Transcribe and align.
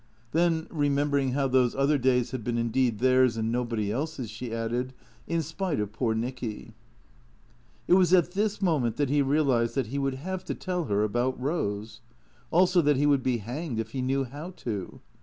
Then, 0.31 0.65
remembering 0.71 1.33
how 1.33 1.47
those 1.47 1.75
other 1.75 1.99
days 1.99 2.31
had 2.31 2.43
been 2.43 2.57
indeed 2.57 2.97
theirs 2.97 3.37
and 3.37 3.51
nobody 3.51 3.91
else's, 3.91 4.31
she 4.31 4.51
added," 4.51 4.95
In 5.27 5.43
spite 5.43 5.79
of 5.79 5.93
poor 5.93 6.15
Nicky." 6.15 6.73
It 7.87 7.93
was 7.93 8.11
at 8.11 8.31
this 8.31 8.63
moment 8.63 8.95
that 8.97 9.11
he 9.11 9.21
realized 9.21 9.75
that 9.75 9.89
he 9.93 9.99
would 9.99 10.15
have 10.15 10.43
to 10.45 10.55
tell 10.55 10.85
her 10.85 11.03
about 11.03 11.39
Eose; 11.39 11.99
also 12.49 12.81
that 12.81 12.97
he 12.97 13.05
would 13.05 13.21
be 13.21 13.37
hanged 13.37 13.77
if 13.79 13.91
he 13.91 14.01
knew 14.01 14.23
how 14.23 14.49
to. 14.57 15.01